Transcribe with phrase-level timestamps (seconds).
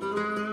[0.00, 0.49] sensation.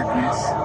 [0.00, 0.59] Darkness.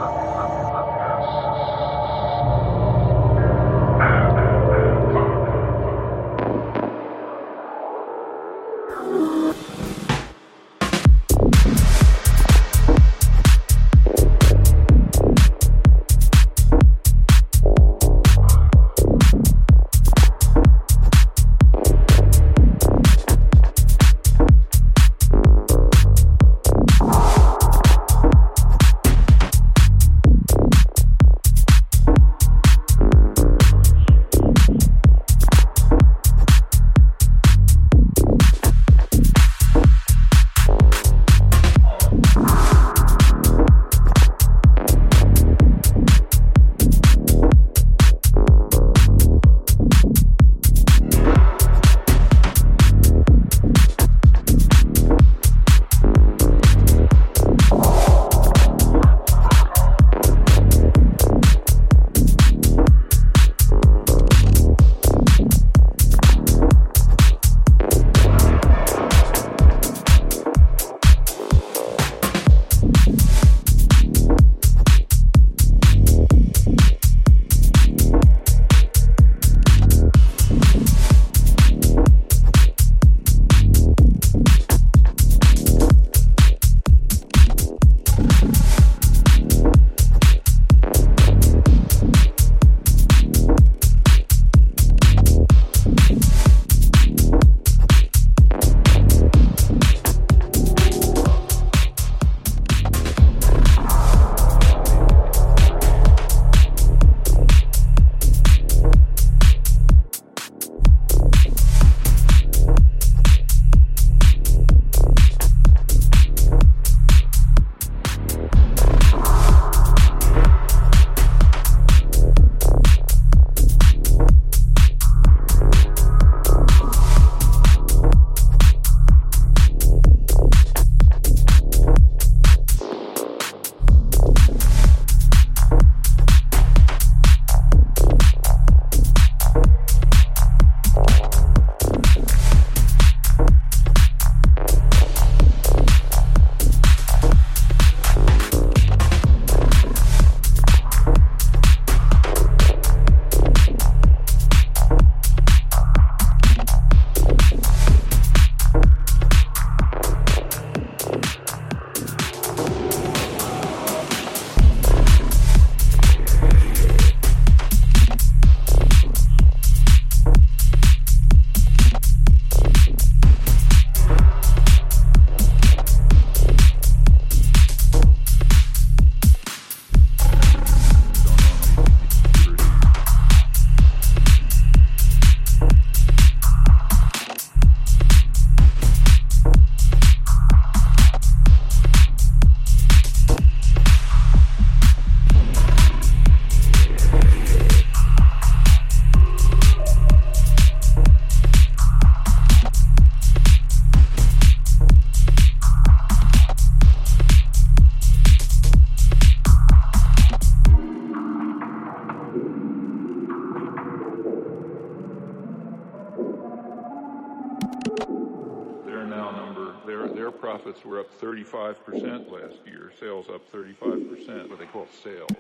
[221.20, 222.92] 35% last year.
[223.00, 225.32] Sales up 35%, what they call sales,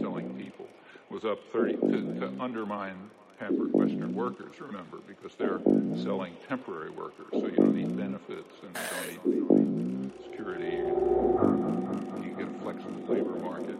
[0.00, 0.68] selling people,
[1.10, 2.96] was up 30 to, to undermine
[3.38, 5.60] pampered Western workers, remember, because they're
[6.02, 7.26] selling temporary workers.
[7.32, 8.78] So you don't need benefits and
[9.34, 10.76] you don't need security.
[10.76, 13.78] You get a flexible labor market.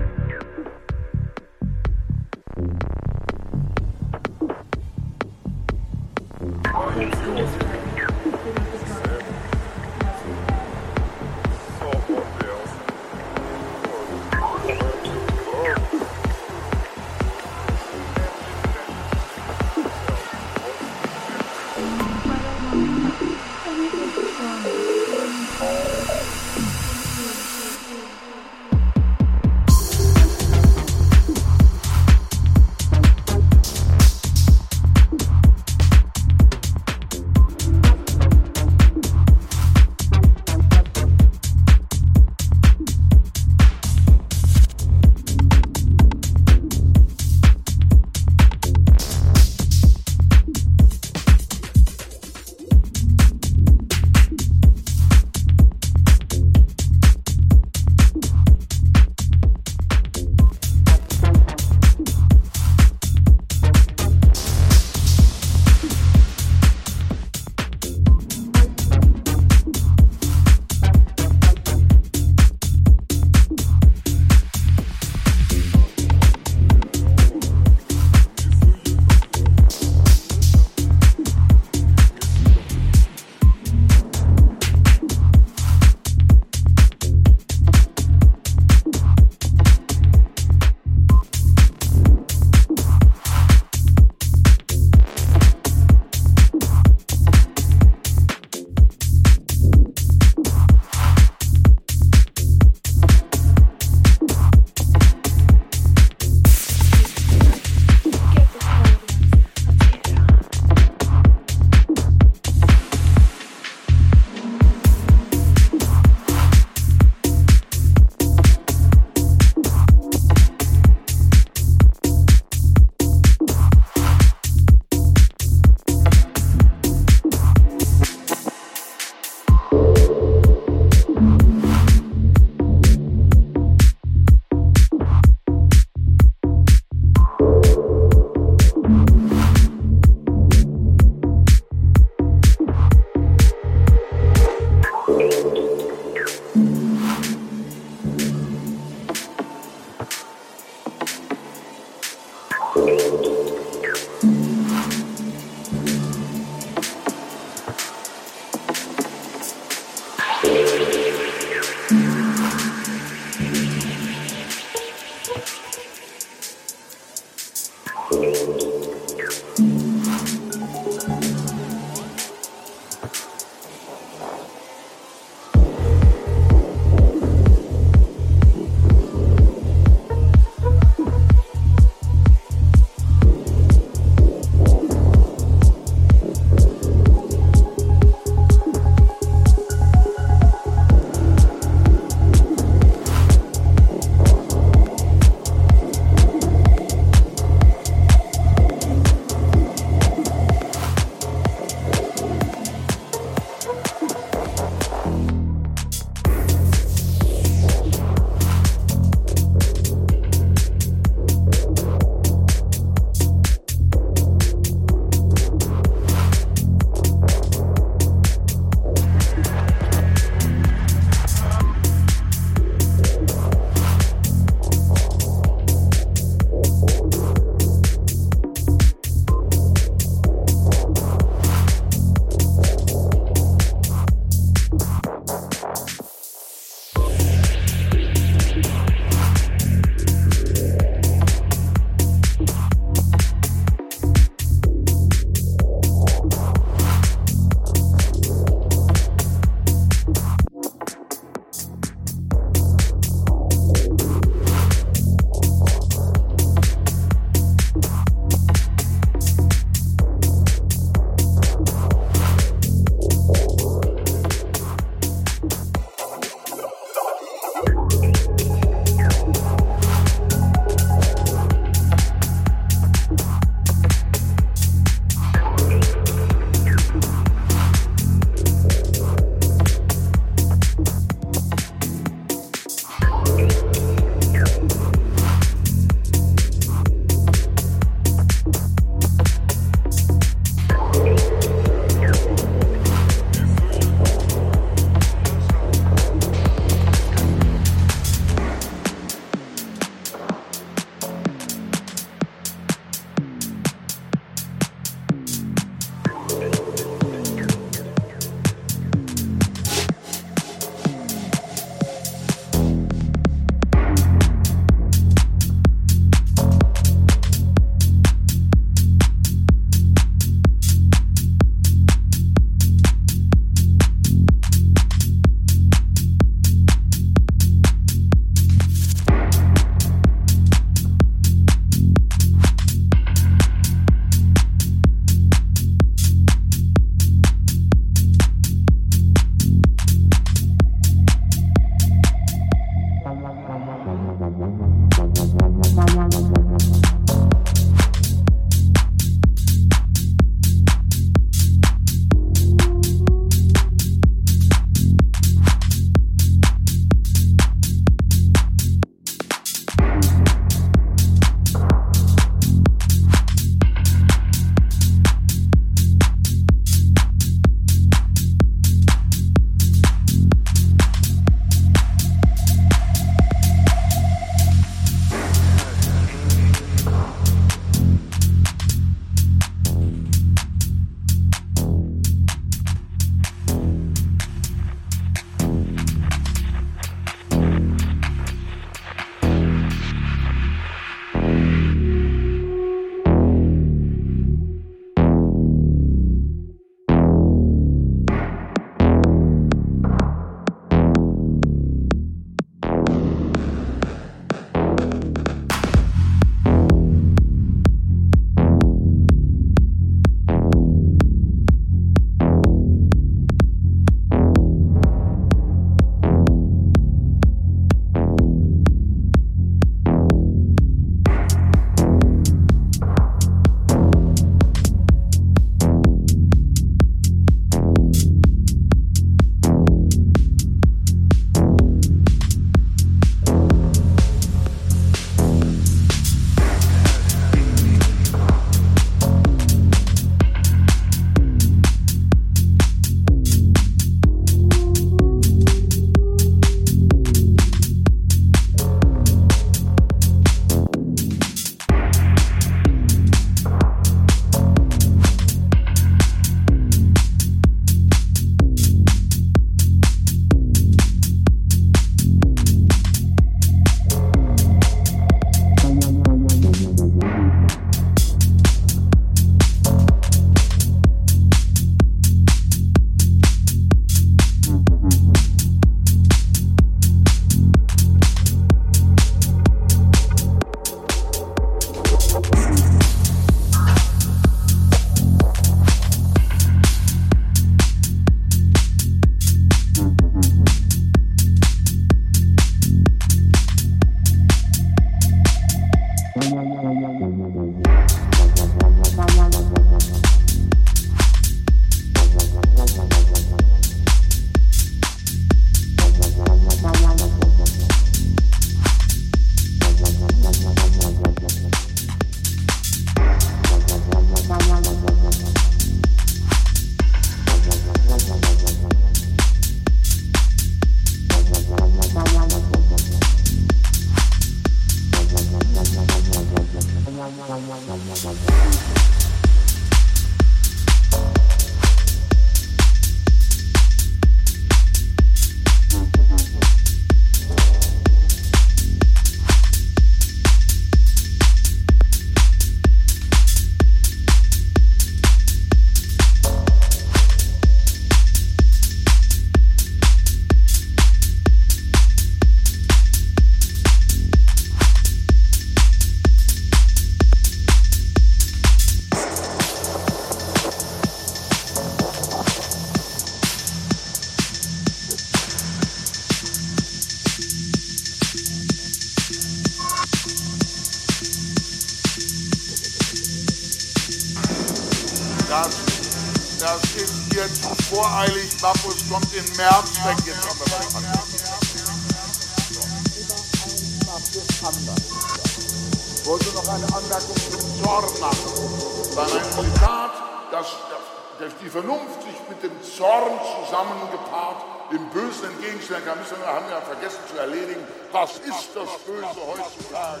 [598.54, 600.00] Das Böse heutzutage?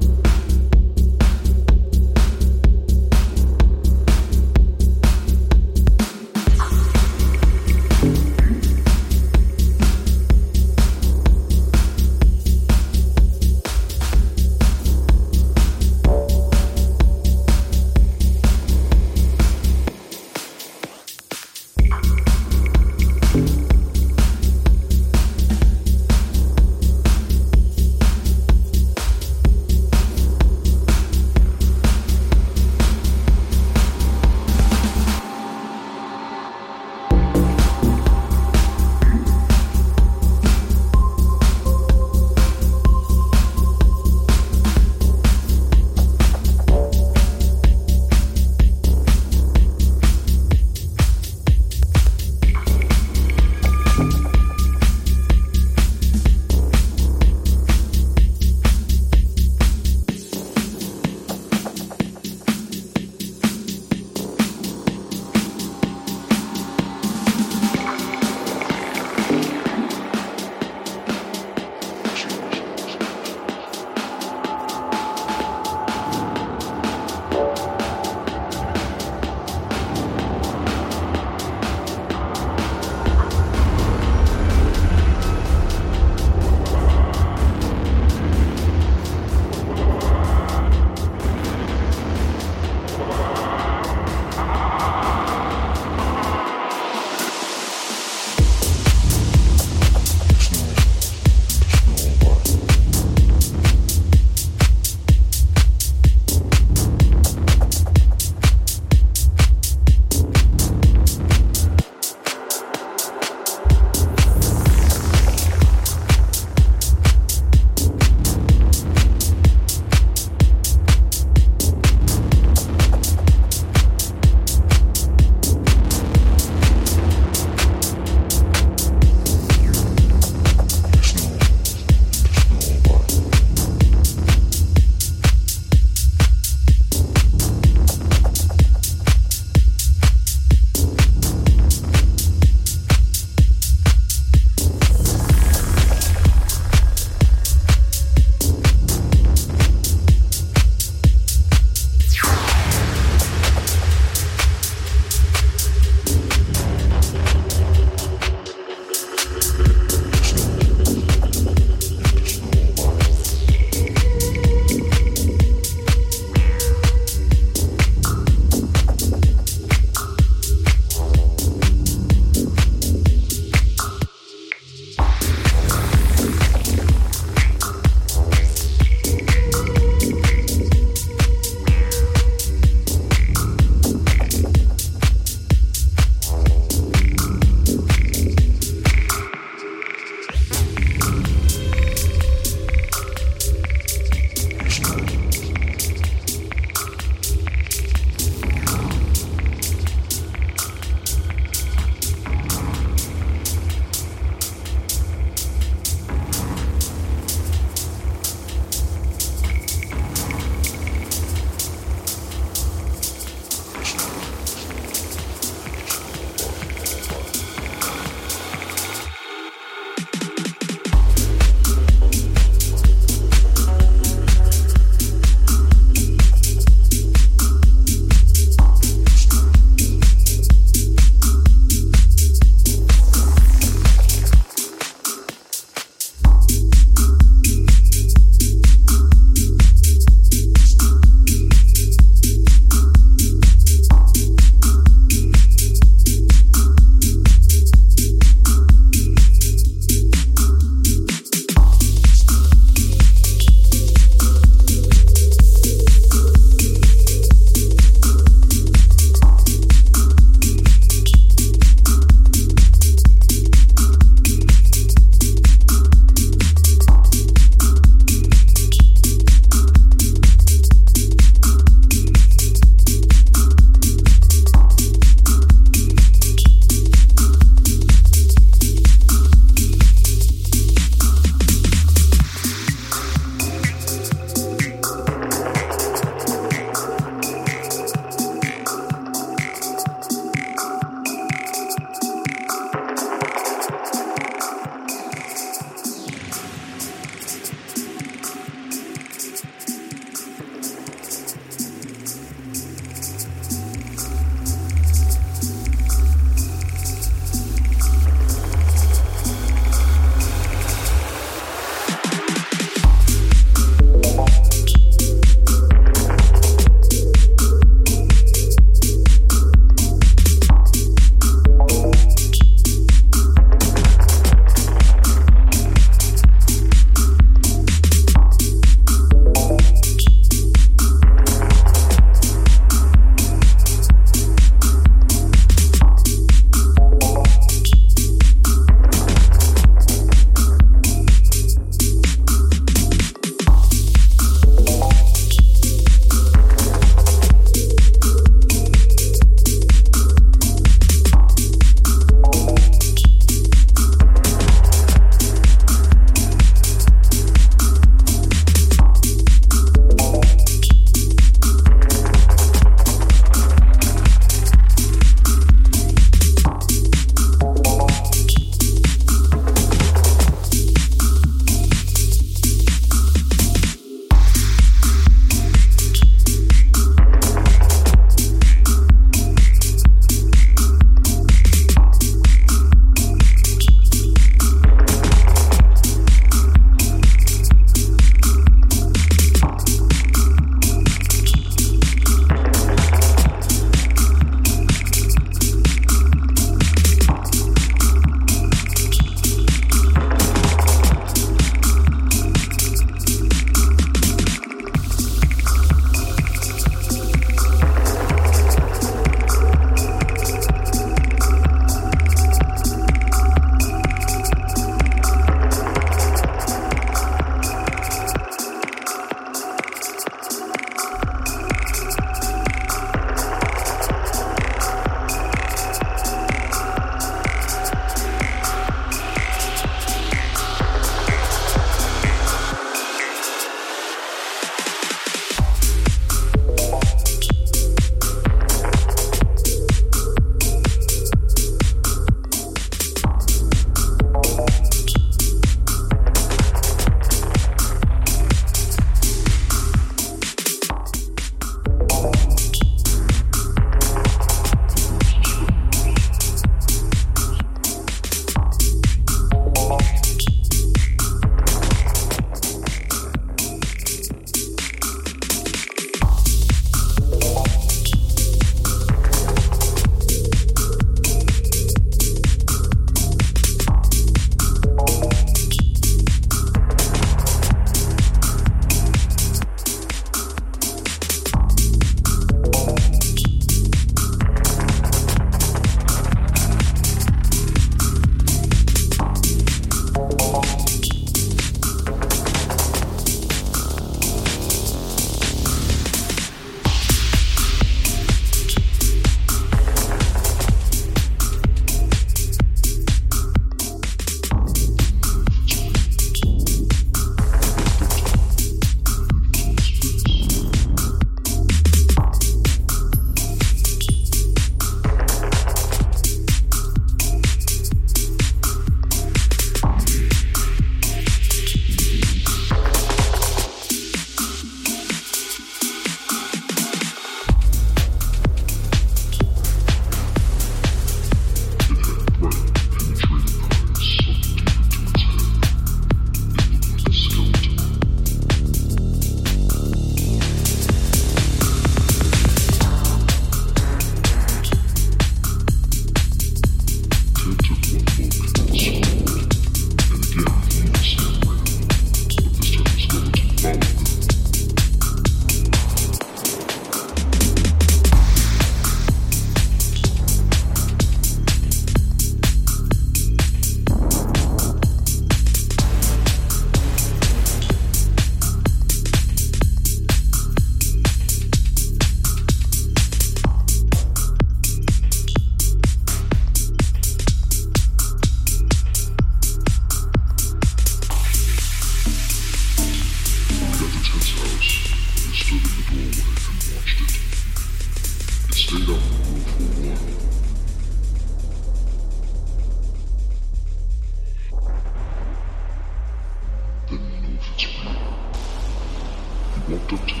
[599.71, 600.00] Walked